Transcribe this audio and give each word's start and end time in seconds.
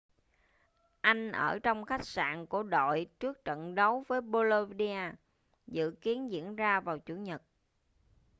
anh 1.01 1.31
ở 1.31 1.59
trong 1.59 1.85
khách 1.85 2.05
sạn 2.07 2.45
của 2.45 2.63
đội 2.63 3.07
trước 3.19 3.45
trận 3.45 3.75
đấu 3.75 4.03
với 4.07 4.21
bolonia 4.21 5.11
dự 5.67 5.91
kiến 5.91 6.31
diễn 6.31 6.55
ra 6.55 6.79
vào 6.79 6.97
chủ 6.99 7.15
nhật 7.15 7.41